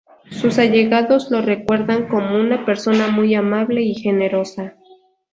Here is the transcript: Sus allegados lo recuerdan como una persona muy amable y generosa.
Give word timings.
Sus 0.31 0.57
allegados 0.57 1.29
lo 1.29 1.43
recuerdan 1.43 2.07
como 2.07 2.33
una 2.39 2.65
persona 2.65 3.09
muy 3.09 3.35
amable 3.35 3.83
y 3.83 3.93
generosa. 3.93 4.75